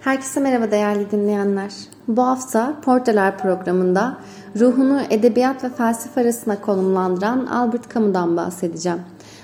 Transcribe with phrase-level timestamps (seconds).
[0.00, 1.72] Herkese merhaba değerli dinleyenler.
[2.08, 4.16] Bu hafta Portalar programında
[4.60, 8.98] ruhunu edebiyat ve felsefe arasında konumlandıran Albert Camus'dan bahsedeceğim.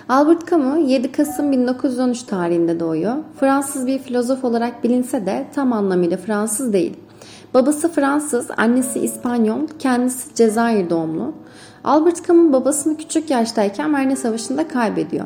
[0.09, 3.15] Albert Camus 7 Kasım 1913 tarihinde doğuyor.
[3.41, 6.97] Fransız bir filozof olarak bilinse de tam anlamıyla Fransız değil.
[7.55, 11.33] Babası Fransız, annesi İspanyol, kendisi Cezayir doğumlu.
[11.85, 15.25] Albert Camus babasını küçük yaştayken Verne Savaşı'nda kaybediyor.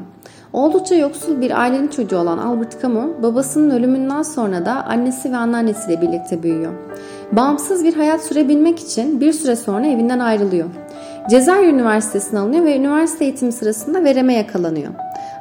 [0.53, 6.01] Oldukça yoksul bir ailenin çocuğu olan Albert Camus, babasının ölümünden sonra da annesi ve anneannesiyle
[6.01, 6.73] birlikte büyüyor.
[7.33, 10.67] Bağımsız bir hayat sürebilmek için bir süre sonra evinden ayrılıyor.
[11.31, 14.93] Cezayir Üniversitesi'ne alınıyor ve üniversite eğitimi sırasında vereme yakalanıyor.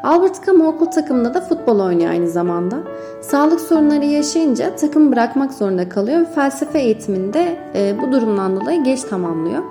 [0.04, 2.76] Albert Camus okul takımında da futbol oynuyor aynı zamanda.
[3.22, 9.02] Sağlık sorunları yaşayınca takımı bırakmak zorunda kalıyor ve felsefe eğitiminde e, bu durumdan dolayı geç
[9.02, 9.64] tamamlıyor.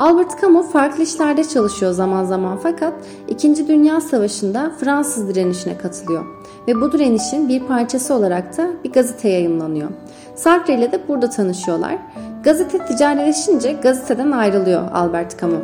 [0.00, 2.94] Albert Camus farklı işlerde çalışıyor zaman zaman fakat
[3.28, 3.68] 2.
[3.68, 6.24] Dünya Savaşı'nda Fransız direnişine katılıyor
[6.68, 9.90] ve bu direnişin bir parçası olarak da bir gazete yayınlanıyor.
[10.34, 11.96] Sartre ile de burada tanışıyorlar.
[12.44, 15.62] Gazete ticarileşince gazeteden ayrılıyor Albert Camus.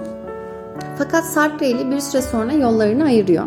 [0.98, 3.44] Fakat Sartre ile bir süre sonra yollarını ayırıyor.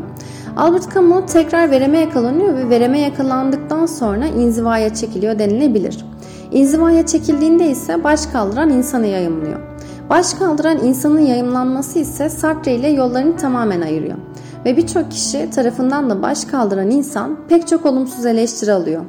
[0.58, 6.06] Albert Camus tekrar vereme yakalanıyor ve vereme yakalandıktan sonra inzivaya çekiliyor denilebilir.
[6.52, 9.79] İnzivaya çekildiğinde ise baş kaldıran insanı yayımlıyor.
[10.10, 14.18] Baş kaldıran insanın yayımlanması ise Sartre ile yollarını tamamen ayırıyor.
[14.66, 19.02] Ve birçok kişi tarafından da baş kaldıran insan pek çok olumsuz eleştiri alıyor.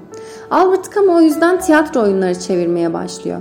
[0.51, 3.41] Albert Camus o yüzden tiyatro oyunları çevirmeye başlıyor.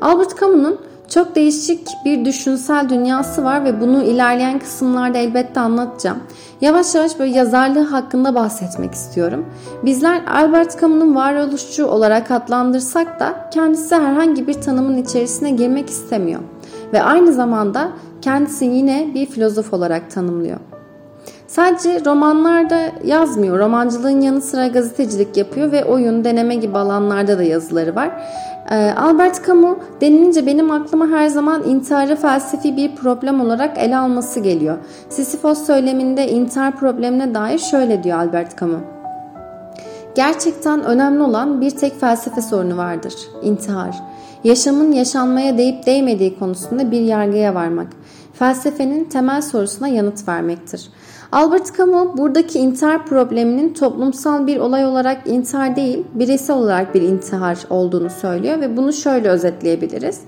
[0.00, 0.78] Albert Camus'un
[1.08, 6.18] çok değişik bir düşünsel dünyası var ve bunu ilerleyen kısımlarda elbette anlatacağım.
[6.60, 9.46] Yavaş yavaş böyle yazarlığı hakkında bahsetmek istiyorum.
[9.84, 16.40] Bizler Albert Camus'un varoluşçu olarak adlandırsak da kendisi herhangi bir tanımın içerisine girmek istemiyor.
[16.92, 17.88] Ve aynı zamanda
[18.22, 20.58] kendisi yine bir filozof olarak tanımlıyor.
[21.46, 23.58] Sadece romanlarda yazmıyor.
[23.58, 28.10] Romancılığın yanı sıra gazetecilik yapıyor ve oyun, deneme gibi alanlarda da yazıları var.
[28.70, 34.40] Ee, Albert Camus denilince benim aklıma her zaman intiharı felsefi bir problem olarak ele alması
[34.40, 34.78] geliyor.
[35.08, 38.82] Sisyphos söyleminde intihar problemine dair şöyle diyor Albert Camus.
[40.14, 43.14] Gerçekten önemli olan bir tek felsefe sorunu vardır.
[43.42, 44.02] İntihar.
[44.48, 47.86] Yaşamın yaşanmaya değip değmediği konusunda bir yargıya varmak.
[48.32, 50.88] Felsefenin temel sorusuna yanıt vermektir.
[51.32, 57.58] Albert Camus buradaki intihar probleminin toplumsal bir olay olarak intihar değil, bireysel olarak bir intihar
[57.70, 60.20] olduğunu söylüyor ve bunu şöyle özetleyebiliriz.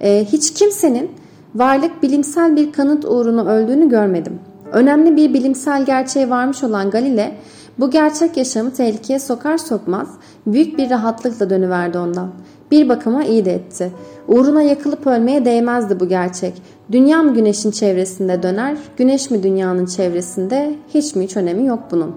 [0.00, 1.10] Ee, hiç kimsenin
[1.54, 4.38] varlık bilimsel bir kanıt uğruna öldüğünü görmedim.
[4.72, 7.36] Önemli bir bilimsel gerçeği varmış olan Galile
[7.78, 10.08] bu gerçek yaşamı tehlikeye sokar sokmaz
[10.46, 12.30] büyük bir rahatlıkla dönüverdi ondan.
[12.70, 13.90] Bir bakıma iyi de etti.
[14.28, 16.62] Uğruna yakılıp ölmeye değmezdi bu gerçek.
[16.92, 22.14] Dünya mı güneşin çevresinde döner, güneş mi dünyanın çevresinde hiç mi hiç önemi yok bunun.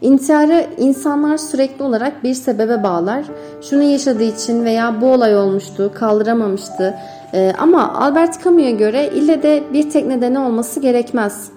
[0.00, 3.24] İntiharı insanlar sürekli olarak bir sebebe bağlar.
[3.62, 6.94] Şunu yaşadığı için veya bu olay olmuştu, kaldıramamıştı.
[7.34, 11.50] Ee, ama Albert Camus'a göre ille de bir tek nedeni olması gerekmez.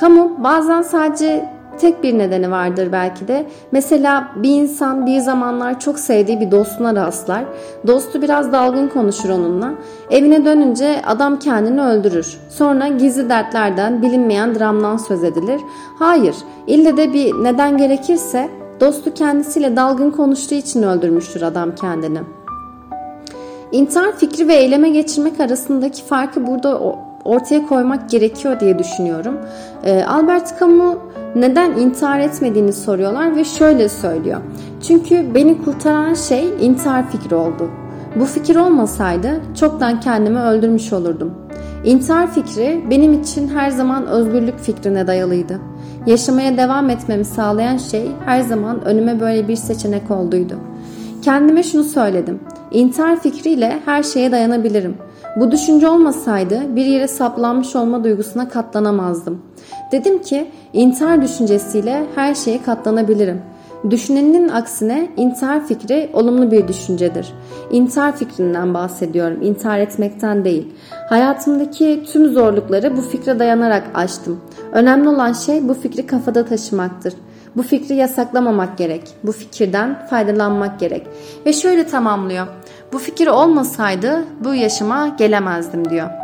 [0.00, 1.48] Camus bazen sadece
[1.80, 3.46] tek bir nedeni vardır belki de.
[3.72, 7.44] Mesela bir insan bir zamanlar çok sevdiği bir dostuna rastlar.
[7.86, 9.70] Dostu biraz dalgın konuşur onunla.
[10.10, 12.38] Evine dönünce adam kendini öldürür.
[12.48, 15.60] Sonra gizli dertlerden, bilinmeyen dramdan söz edilir.
[15.98, 16.34] Hayır,
[16.66, 18.48] ille de bir neden gerekirse
[18.80, 22.18] dostu kendisiyle dalgın konuştuğu için öldürmüştür adam kendini.
[23.72, 26.80] İntihar fikri ve eyleme geçirmek arasındaki farkı burada
[27.24, 29.38] ortaya koymak gerekiyor diye düşünüyorum.
[29.84, 30.96] Ee, Albert Camus
[31.34, 34.40] neden intihar etmediğini soruyorlar ve şöyle söylüyor.
[34.82, 37.70] Çünkü beni kurtaran şey intihar fikri oldu.
[38.16, 41.30] Bu fikir olmasaydı çoktan kendimi öldürmüş olurdum.
[41.84, 45.60] İntihar fikri benim için her zaman özgürlük fikrine dayalıydı.
[46.06, 50.54] Yaşamaya devam etmemi sağlayan şey her zaman önüme böyle bir seçenek olduydu.
[51.22, 52.40] Kendime şunu söyledim.
[52.70, 54.96] İntihar fikriyle her şeye dayanabilirim.
[55.36, 59.42] Bu düşünce olmasaydı bir yere saplanmış olma duygusuna katlanamazdım.
[59.92, 63.42] Dedim ki intihar düşüncesiyle her şeye katlanabilirim.
[63.90, 67.32] Düşünenin aksine intihar fikri olumlu bir düşüncedir.
[67.70, 70.68] İntihar fikrinden bahsediyorum, intihar etmekten değil.
[71.08, 74.40] Hayatımdaki tüm zorlukları bu fikre dayanarak aştım.
[74.72, 77.14] Önemli olan şey bu fikri kafada taşımaktır.
[77.56, 79.02] Bu fikri yasaklamamak gerek.
[79.24, 81.06] Bu fikirden faydalanmak gerek.
[81.46, 82.46] Ve şöyle tamamlıyor.
[82.92, 86.21] Bu fikir olmasaydı bu yaşıma gelemezdim diyor.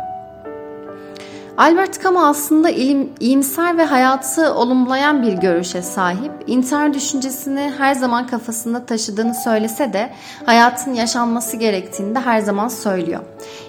[1.59, 6.31] Albert Camus aslında ilim, iyimser ve hayatı olumlayan bir görüşe sahip.
[6.47, 10.09] İntihar düşüncesini her zaman kafasında taşıdığını söylese de
[10.45, 13.19] hayatın yaşanması gerektiğini de her zaman söylüyor.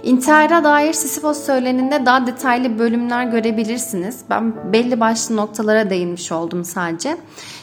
[0.03, 4.21] İntihara dair Sisyphos söyleninde daha detaylı bölümler görebilirsiniz.
[4.31, 7.17] Ben belli başlı noktalara değinmiş oldum sadece.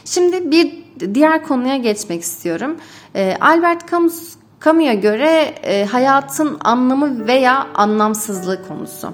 [0.04, 0.84] Şimdi bir
[1.14, 2.76] diğer konuya geçmek istiyorum.
[3.14, 9.12] E, Albert Camus Camus'a göre e, hayatın anlamı veya anlamsızlığı konusu.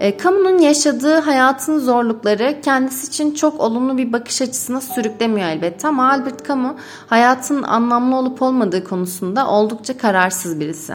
[0.00, 6.10] E, Camus'un yaşadığı hayatın zorlukları kendisi için çok olumlu bir bakış açısına sürüklemiyor elbette ama
[6.10, 10.94] Albert Camus hayatın anlamlı olup olmadığı konusunda oldukça kararsız birisi.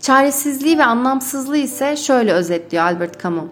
[0.00, 3.44] Çaresizliği ve anlamsızlığı ise şöyle özetliyor Albert Camus.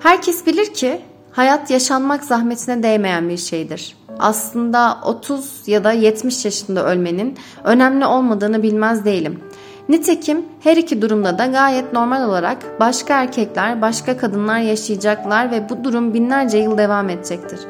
[0.00, 1.00] Herkes bilir ki
[1.32, 3.96] hayat yaşanmak zahmetine değmeyen bir şeydir.
[4.18, 9.40] Aslında 30 ya da 70 yaşında ölmenin önemli olmadığını bilmez değilim.
[9.88, 15.84] Nitekim her iki durumda da gayet normal olarak başka erkekler, başka kadınlar yaşayacaklar ve bu
[15.84, 17.60] durum binlerce yıl devam edecektir.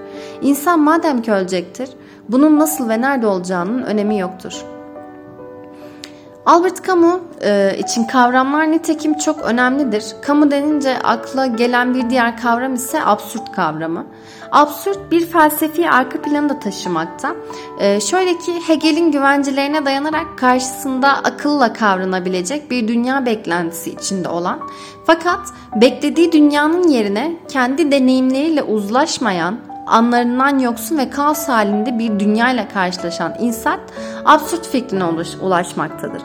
[0.43, 1.88] İnsan madem ki ölecektir,
[2.29, 4.81] bunun nasıl ve nerede olacağının önemi yoktur.''
[6.47, 10.05] Albert Camus e, için kavramlar nitekim çok önemlidir.
[10.27, 14.06] Camus denince akla gelen bir diğer kavram ise absürt kavramı.
[14.53, 17.35] Absürt bir felsefi arka planı da taşımakta.
[17.79, 24.59] E, şöyle ki Hegel'in güvencelerine dayanarak karşısında akılla kavranabilecek bir dünya beklentisi içinde olan
[25.06, 25.41] fakat
[25.81, 33.81] beklediği dünyanın yerine kendi deneyimleriyle uzlaşmayan, anlarından yoksun ve kaos halinde bir dünyayla karşılaşan insan
[34.25, 35.05] absürt fikrine
[35.40, 36.23] ulaşmaktadır.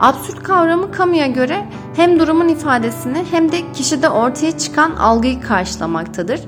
[0.00, 1.64] Absürt kavramı kamuya göre
[1.96, 6.40] hem durumun ifadesini hem de kişide ortaya çıkan algıyı karşılamaktadır.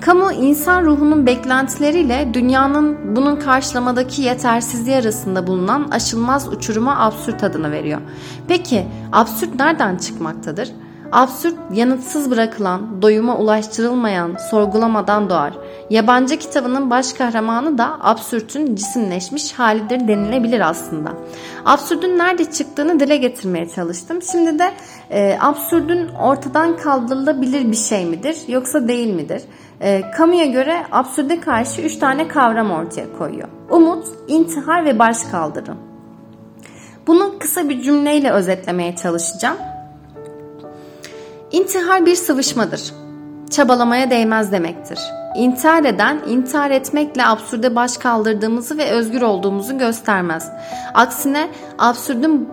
[0.00, 8.00] Kamu insan ruhunun beklentileriyle dünyanın bunun karşılamadaki yetersizliği arasında bulunan aşılmaz uçuruma absürt adını veriyor.
[8.48, 10.72] Peki absürt nereden çıkmaktadır?
[11.12, 15.52] Absürt, yanıtsız bırakılan, doyuma ulaştırılmayan, sorgulamadan doğar.
[15.92, 21.12] Yabancı kitabının baş kahramanı da absürtün cisimleşmiş halidir denilebilir aslında.
[21.64, 24.22] Absürdün nerede çıktığını dile getirmeye çalıştım.
[24.32, 24.72] Şimdi de
[25.10, 29.42] e, absürdün ortadan kaldırılabilir bir şey midir yoksa değil midir?
[29.80, 33.48] E, Camus'a göre absürde karşı üç tane kavram ortaya koyuyor.
[33.70, 35.78] Umut, intihar ve baş kaldırım.
[37.06, 39.56] Bunu kısa bir cümleyle özetlemeye çalışacağım.
[41.50, 42.92] İntihar bir sıvışmadır.
[43.50, 44.98] Çabalamaya değmez demektir.
[45.34, 50.48] İntihar eden, intihar etmekle absürde baş kaldırdığımızı ve özgür olduğumuzu göstermez.
[50.94, 51.48] Aksine
[51.78, 52.48] absürdün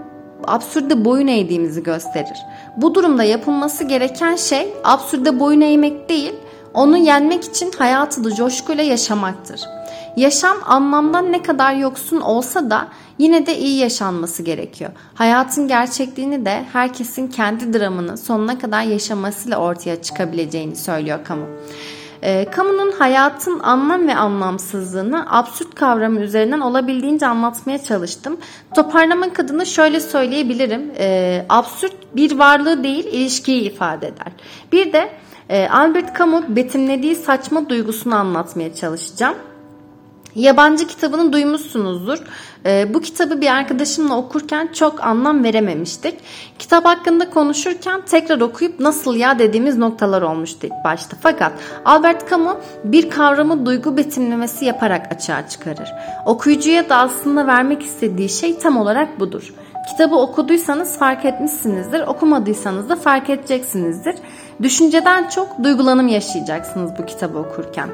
[0.48, 2.38] absürde boyun eğdiğimizi gösterir.
[2.78, 6.34] Bu durumda yapılması gereken şey absürde boyun eğmek değil,
[6.74, 9.62] onu yenmek için hayatı da coşkuyla yaşamaktır.
[10.16, 12.88] Yaşam anlamdan ne kadar yoksun olsa da
[13.18, 14.92] yine de iyi yaşanması gerekiyor.
[15.14, 21.46] Hayatın gerçekliğini de herkesin kendi dramını sonuna kadar yaşamasıyla ortaya çıkabileceğini söylüyor Kamu.
[22.22, 28.38] E, kamunun hayatın anlam ve anlamsızlığını absürt kavramı üzerinden olabildiğince anlatmaya çalıştım.
[28.76, 30.92] Toparlamak adına şöyle söyleyebilirim.
[31.00, 34.32] E, absürt bir varlığı değil ilişkiyi ifade eder.
[34.72, 35.10] Bir de
[35.50, 39.36] e, Albert Camus betimlediği saçma duygusunu anlatmaya çalışacağım.
[40.36, 42.20] Yabancı kitabını duymuşsunuzdur.
[42.66, 46.16] E, bu kitabı bir arkadaşımla okurken çok anlam verememiştik.
[46.60, 51.18] Kitap hakkında konuşurken tekrar okuyup nasıl ya dediğimiz noktalar olmuştu ilk başta.
[51.22, 51.52] Fakat
[51.86, 55.94] Albert Camus bir kavramı duygu betimlemesi yaparak açığa çıkarır.
[56.26, 59.54] Okuyucuya da aslında vermek istediği şey tam olarak budur.
[59.92, 64.16] Kitabı okuduysanız fark etmişsinizdir, okumadıysanız da fark edeceksinizdir.
[64.64, 67.90] Düşünceden çok duygulanım yaşayacaksınız bu kitabı okurken.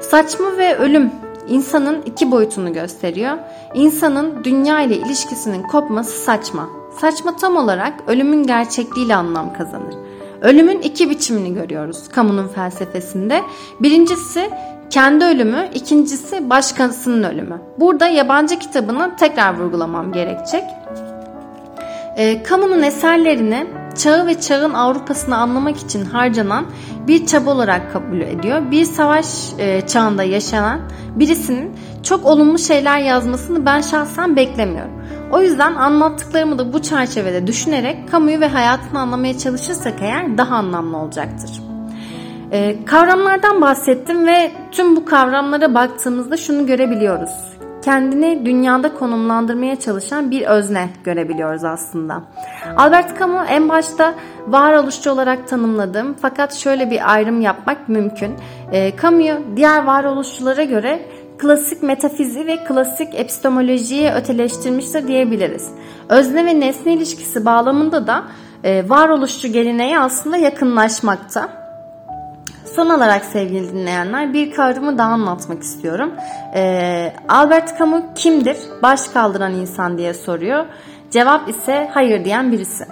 [0.00, 1.10] Saçma ve ölüm
[1.50, 3.38] insanın iki boyutunu gösteriyor.
[3.74, 6.68] İnsanın dünya ile ilişkisinin kopması saçma.
[7.00, 9.94] Saçma tam olarak ölümün gerçekliğiyle anlam kazanır.
[10.40, 13.42] Ölümün iki biçimini görüyoruz kamunun felsefesinde.
[13.80, 14.50] Birincisi
[14.90, 17.60] kendi ölümü, ikincisi başkasının ölümü.
[17.78, 20.64] Burada yabancı kitabını tekrar vurgulamam gerekecek.
[22.16, 23.66] E, kamunun eserlerini
[24.02, 26.66] çağı ve çağın Avrupa'sını anlamak için harcanan
[27.08, 28.70] bir çaba olarak kabul ediyor.
[28.70, 29.26] Bir savaş
[29.58, 30.80] e, çağında yaşanan
[31.16, 34.92] birisinin çok olumlu şeyler yazmasını ben şahsen beklemiyorum.
[35.32, 40.96] O yüzden anlattıklarımı da bu çerçevede düşünerek kamuyu ve hayatını anlamaya çalışırsak eğer daha anlamlı
[40.96, 41.50] olacaktır.
[42.52, 47.30] Ee, kavramlardan bahsettim ve tüm bu kavramlara baktığımızda şunu görebiliyoruz.
[47.82, 52.22] Kendini dünyada konumlandırmaya çalışan bir özne görebiliyoruz aslında.
[52.76, 54.14] Albert Camus en başta
[54.46, 58.34] varoluşçu olarak tanımladım fakat şöyle bir ayrım yapmak mümkün.
[58.72, 61.00] E, Camus diğer varoluşçulara göre
[61.38, 65.68] klasik metafizi ve klasik epistemolojiyi öteleştirmiştir diyebiliriz.
[66.08, 68.22] Özne ve nesne ilişkisi bağlamında da
[68.64, 71.59] e, varoluşçu geleneğe aslında yakınlaşmakta.
[72.80, 76.12] Son olarak sevgili dinleyenler bir kavramı daha anlatmak istiyorum.
[76.54, 78.56] E, Albert Camus kimdir?
[78.82, 80.64] Baş kaldıran insan diye soruyor.
[81.10, 82.84] Cevap ise hayır diyen birisi.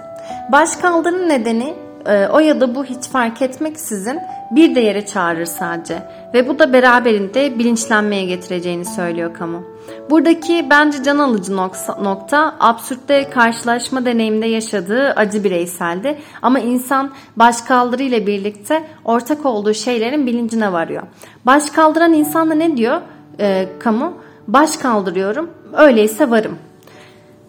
[0.51, 1.73] Baş kaldırın nedeni
[2.05, 4.19] e, o ya da bu hiç fark etmeksizin
[4.51, 6.03] bir değere çağırır sadece
[6.33, 9.63] ve bu da beraberinde bilinçlenmeye getireceğini söylüyor kamu.
[10.09, 11.55] Buradaki bence can alıcı
[12.03, 20.27] nokta absürtte karşılaşma deneyiminde yaşadığı acı bireyseldi ama insan başkaldırı ile birlikte ortak olduğu şeylerin
[20.27, 21.03] bilincine varıyor.
[21.45, 23.01] Baş kaldıran insan da ne diyor
[23.39, 24.13] e, kamu?
[24.47, 26.57] Baş kaldırıyorum öyleyse varım.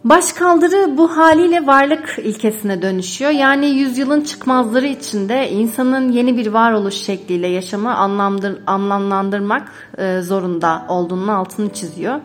[0.04, 3.30] Başkaldırı bu haliyle varlık ilkesine dönüşüyor.
[3.30, 11.28] Yani yüzyılın çıkmazları içinde insanın yeni bir varoluş şekliyle yaşamı anlamdır, anlamlandırmak e, zorunda olduğunun
[11.28, 12.20] altını çiziyor.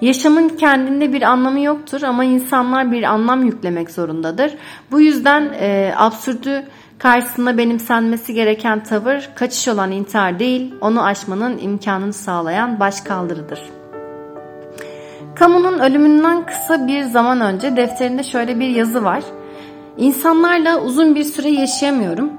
[0.00, 4.54] Yaşamın kendinde bir anlamı yoktur ama insanlar bir anlam yüklemek zorundadır.
[4.90, 6.62] Bu yüzden e, absürdü
[6.98, 13.79] karşısında benimsenmesi gereken tavır kaçış olan intihar değil, onu aşmanın imkanını sağlayan başkaldırıdır.
[15.34, 19.22] Kamu'nun ölümünden kısa bir zaman önce defterinde şöyle bir yazı var.
[19.96, 22.32] İnsanlarla uzun bir süre yaşayamıyorum.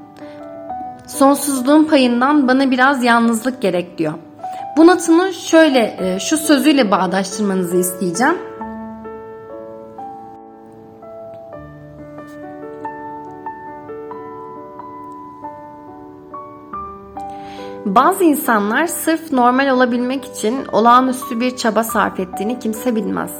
[1.07, 4.13] Sonsuzluğun payından bana biraz yalnızlık gerek diyor.
[4.77, 8.50] Bu notunu şöyle e, şu sözüyle bağdaştırmanızı isteyeceğim.
[17.85, 23.31] Bazı insanlar sırf normal olabilmek için olağanüstü bir çaba sarf ettiğini kimse bilmez.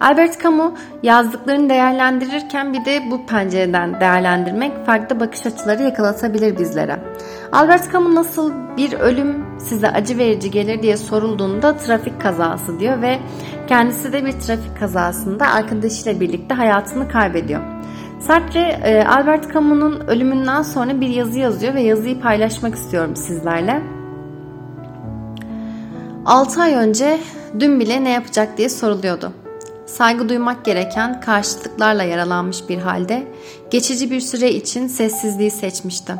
[0.00, 0.72] Albert Camus
[1.02, 6.98] yazdıklarını değerlendirirken bir de bu pencereden değerlendirmek farklı bakış açıları yakalatabilir bizlere.
[7.52, 13.18] Albert Camus nasıl bir ölüm size acı verici gelir diye sorulduğunda trafik kazası diyor ve
[13.66, 17.60] kendisi de bir trafik kazasında arkadaşıyla birlikte hayatını kaybediyor.
[18.20, 23.82] Sartre e, Albert Camus'un ölümünden sonra bir yazı yazıyor ve yazıyı paylaşmak istiyorum sizlerle.
[26.26, 27.20] 6 ay önce
[27.60, 29.32] dün bile ne yapacak diye soruluyordu.
[29.86, 33.26] Saygı duymak gereken karşıtlıklarla yaralanmış bir halde
[33.70, 36.14] geçici bir süre için sessizliği seçmişti.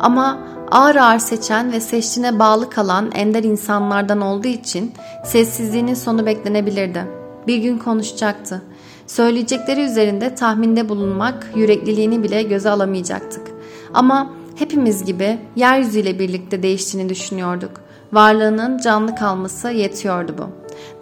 [0.00, 0.38] Ama
[0.70, 4.92] ağır ağır seçen ve seçtiğine bağlı kalan ender insanlardan olduğu için
[5.24, 7.06] sessizliğinin sonu beklenebilirdi.
[7.46, 8.62] Bir gün konuşacaktı
[9.06, 13.46] Söyleyecekleri üzerinde tahminde bulunmak yürekliliğini bile göze alamayacaktık.
[13.94, 17.70] Ama hepimiz gibi yeryüzüyle birlikte değiştiğini düşünüyorduk.
[18.12, 20.48] Varlığının canlı kalması yetiyordu bu.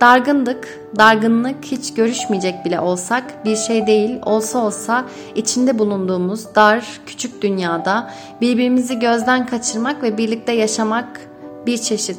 [0.01, 5.05] Dargındık, dargınlık hiç görüşmeyecek bile olsak bir şey değil, olsa olsa
[5.35, 11.21] içinde bulunduğumuz dar, küçük dünyada birbirimizi gözden kaçırmak ve birlikte yaşamak
[11.67, 12.19] bir çeşit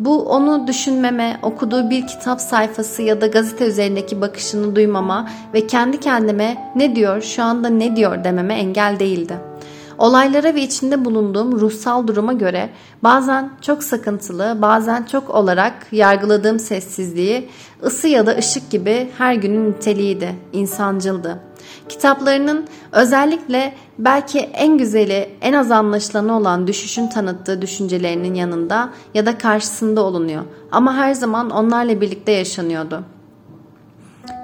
[0.00, 6.00] bu onu düşünmeme, okuduğu bir kitap sayfası ya da gazete üzerindeki bakışını duymama ve kendi
[6.00, 9.52] kendime ne diyor, şu anda ne diyor dememe engel değildi.
[9.98, 12.70] Olaylara ve içinde bulunduğum ruhsal duruma göre
[13.02, 17.48] bazen çok sakıntılı, bazen çok olarak yargıladığım sessizliği
[17.84, 21.51] ısı ya da ışık gibi her günün niteliğiydi, insancıldı.
[21.88, 29.38] Kitaplarının özellikle belki en güzeli, en az anlaşılanı olan düşüşün tanıttığı düşüncelerinin yanında ya da
[29.38, 30.42] karşısında olunuyor.
[30.72, 33.04] Ama her zaman onlarla birlikte yaşanıyordu.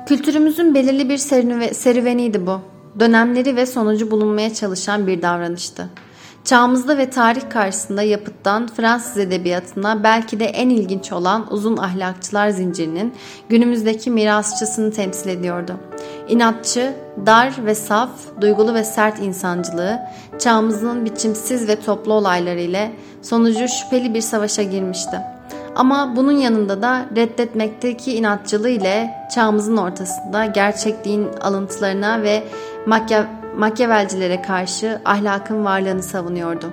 [0.06, 1.18] Kültürümüzün belirli bir
[1.74, 2.60] serüveniydi bu.
[3.00, 5.88] Dönemleri ve sonucu bulunmaya çalışan bir davranıştı.
[6.44, 13.14] Çağımızda ve tarih karşısında yapıttan Fransız edebiyatına belki de en ilginç olan uzun ahlakçılar zincirinin
[13.48, 15.72] günümüzdeki mirasçısını temsil ediyordu.
[16.28, 16.94] İnatçı,
[17.26, 19.98] dar ve saf, duygulu ve sert insancılığı,
[20.38, 22.92] çağımızın biçimsiz ve toplu olayları ile
[23.22, 25.20] sonucu şüpheli bir savaşa girmişti.
[25.76, 32.44] Ama bunun yanında da reddetmekteki inatçılığı ile çağımızın ortasında gerçekliğin alıntılarına ve
[33.56, 36.72] Makyavelcilere karşı ahlakın varlığını savunuyordu.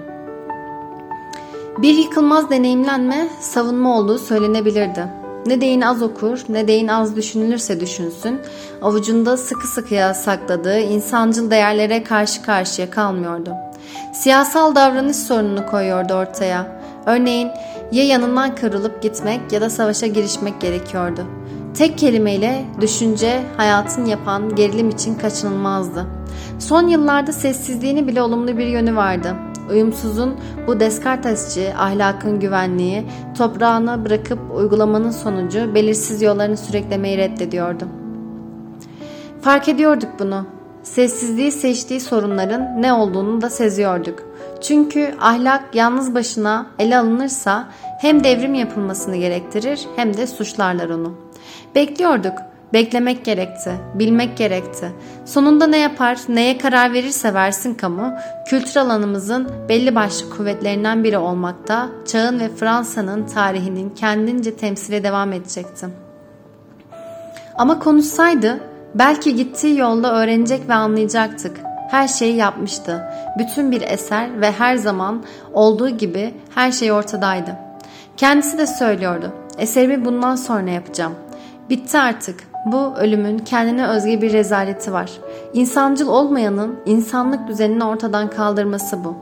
[1.78, 5.25] Bir yıkılmaz deneyimlenme savunma olduğu söylenebilirdi.
[5.46, 8.42] Ne deyin az okur, ne deyin az düşünülürse düşünsün,
[8.82, 13.54] avucunda sıkı sıkıya sakladığı insancıl değerlere karşı karşıya kalmıyordu.
[14.14, 16.82] Siyasal davranış sorununu koyuyordu ortaya.
[17.06, 17.50] Örneğin
[17.92, 21.26] ya yanından kırılıp gitmek ya da savaşa girişmek gerekiyordu.
[21.78, 26.06] Tek kelimeyle düşünce hayatın yapan gerilim için kaçınılmazdı.
[26.60, 29.36] Son yıllarda sessizliğini bile olumlu bir yönü vardı.
[29.70, 30.36] Uyumsuzun
[30.68, 33.06] bu deskartesçi ahlakın güvenliği
[33.38, 37.86] toprağına bırakıp uygulamanın sonucu belirsiz yollarını süreklemeyi reddediyordu.
[39.42, 40.46] Fark ediyorduk bunu.
[40.84, 44.20] Sessizliği seçtiği sorunların ne olduğunu da seziyorduk.
[44.62, 47.68] Çünkü ahlak yalnız başına ele alınırsa
[48.02, 51.14] hem devrim yapılmasını gerektirir hem de suçlarlar onu.
[51.76, 52.34] Bekliyorduk
[52.74, 54.92] Beklemek gerekti, bilmek gerekti.
[55.26, 58.14] Sonunda ne yapar, neye karar verirse versin kamu,
[58.48, 65.88] kültür alanımızın belli başlı kuvvetlerinden biri olmakta, çağın ve Fransa'nın tarihinin kendince temsile devam edecekti.
[67.56, 68.60] Ama konuşsaydı
[68.96, 71.60] belki gittiği yolda öğrenecek ve anlayacaktık.
[71.92, 73.06] Her şeyi yapmıştı.
[73.40, 77.56] Bütün bir eser ve her zaman olduğu gibi her şey ortadaydı.
[78.18, 79.34] Kendisi de söylüyordu.
[79.58, 81.14] Eserimi bundan sonra yapacağım.
[81.70, 82.55] Bitti artık.
[82.66, 85.12] Bu ölümün kendine özgü bir rezaleti var.
[85.54, 89.16] İnsancıl olmayanın insanlık düzenini ortadan kaldırması bu.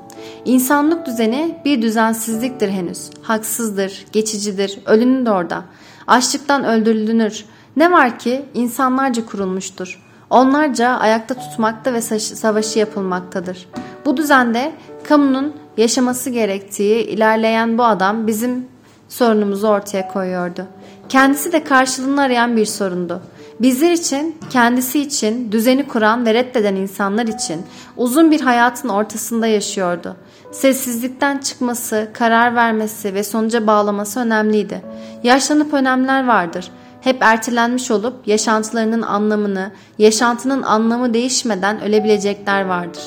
[0.45, 3.09] İnsanlık düzeni bir düzensizliktir henüz.
[3.21, 5.63] Haksızdır, geçicidir, ölünür orada.
[6.07, 7.45] Açlıktan öldürülünür.
[7.77, 10.01] Ne var ki insanlarca kurulmuştur.
[10.29, 13.67] Onlarca ayakta tutmakta ve savaşı yapılmaktadır.
[14.05, 14.71] Bu düzende
[15.03, 18.67] kamunun yaşaması gerektiği ilerleyen bu adam bizim
[19.09, 20.67] sorunumuzu ortaya koyuyordu.
[21.09, 23.21] Kendisi de karşılığını arayan bir sorundu.
[23.61, 27.61] Bizler için, kendisi için, düzeni kuran ve reddeden insanlar için
[27.97, 30.15] uzun bir hayatın ortasında yaşıyordu.
[30.51, 34.81] Sessizlikten çıkması, karar vermesi ve sonuca bağlaması önemliydi.
[35.23, 36.71] Yaşlanıp önemler vardır.
[37.01, 43.03] Hep ertelenmiş olup yaşantılarının anlamını, yaşantının anlamı değişmeden ölebilecekler vardır.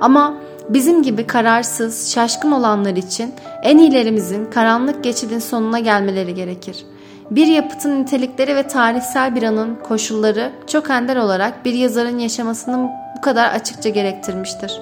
[0.00, 0.34] Ama
[0.68, 6.84] bizim gibi kararsız, şaşkın olanlar için en iyilerimizin karanlık geçidin sonuna gelmeleri gerekir.
[7.30, 13.20] Bir yapıtın nitelikleri ve tarihsel bir anın koşulları çok ender olarak bir yazarın yaşamasını bu
[13.20, 14.80] kadar açıkça gerektirmiştir.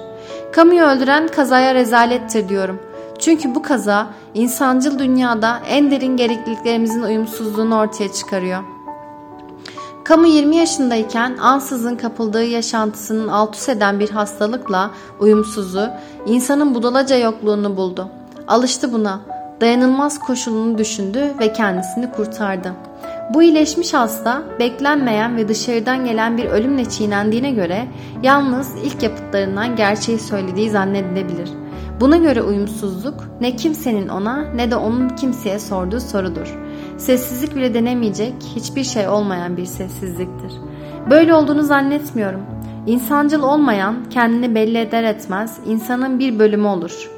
[0.51, 2.79] Kamuyu öldüren kazaya rezalettir diyorum.
[3.19, 8.63] Çünkü bu kaza insancıl dünyada en derin gerekliliklerimizin uyumsuzluğunu ortaya çıkarıyor.
[10.03, 15.89] Kamu 20 yaşındayken ansızın kapıldığı yaşantısının alt üst eden bir hastalıkla uyumsuzu,
[16.25, 18.09] insanın budalaca yokluğunu buldu.
[18.47, 19.19] Alıştı buna
[19.61, 22.73] dayanılmaz koşulunu düşündü ve kendisini kurtardı.
[23.33, 27.87] Bu iyileşmiş hasta beklenmeyen ve dışarıdan gelen bir ölümle çiğnendiğine göre
[28.23, 31.49] yalnız ilk yapıtlarından gerçeği söylediği zannedilebilir.
[32.01, 36.59] Buna göre uyumsuzluk ne kimsenin ona ne de onun kimseye sorduğu sorudur.
[36.97, 40.53] Sessizlik bile denemeyecek hiçbir şey olmayan bir sessizliktir.
[41.09, 42.41] Böyle olduğunu zannetmiyorum.
[42.87, 47.12] İnsancıl olmayan kendini belli eder etmez insanın bir bölümü olur.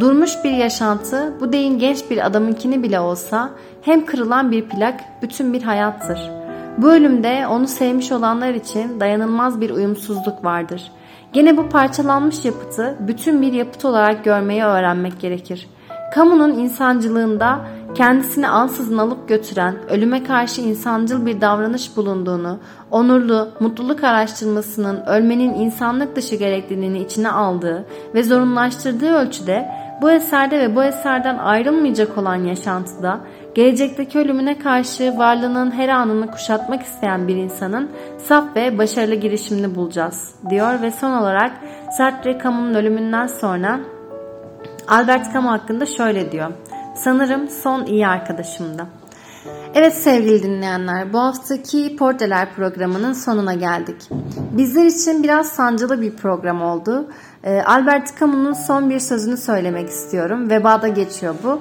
[0.00, 3.50] Durmuş bir yaşantı bu deyin genç bir adamınkini bile olsa
[3.82, 6.30] hem kırılan bir plak bütün bir hayattır.
[6.78, 10.92] Bu ölümde onu sevmiş olanlar için dayanılmaz bir uyumsuzluk vardır.
[11.32, 15.68] Gene bu parçalanmış yapıtı bütün bir yapıt olarak görmeyi öğrenmek gerekir.
[16.14, 17.60] Kamunun insancılığında
[17.94, 22.58] kendisini ansızın alıp götüren, ölüme karşı insancıl bir davranış bulunduğunu,
[22.90, 29.68] onurlu, mutluluk araştırmasının ölmenin insanlık dışı gerekliliğini içine aldığı ve zorunlaştırdığı ölçüde
[30.02, 33.20] bu eserde ve bu eserden ayrılmayacak olan yaşantıda
[33.54, 40.34] gelecekteki ölümüne karşı varlığının her anını kuşatmak isteyen bir insanın saf ve başarılı girişimini bulacağız
[40.50, 41.52] diyor ve son olarak
[41.96, 43.80] Sartre Camus'un ölümünden sonra
[44.88, 46.50] Albert Camus hakkında şöyle diyor.
[46.96, 48.86] Sanırım son iyi arkadaşımdı.
[49.74, 53.96] Evet sevgili dinleyenler bu haftaki Portreler programının sonuna geldik.
[54.52, 57.08] Bizler için biraz sancılı bir program oldu.
[57.46, 60.50] Ee, Albert Camus'un son bir sözünü söylemek istiyorum.
[60.50, 61.60] Vebada geçiyor bu.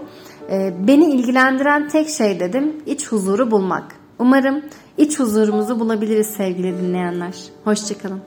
[0.49, 3.95] Ee, beni ilgilendiren tek şey dedim iç huzuru bulmak.
[4.19, 4.61] Umarım
[4.97, 7.35] iç huzurumuzu bulabiliriz sevgili dinleyenler.
[7.63, 8.21] Hoşçakalın.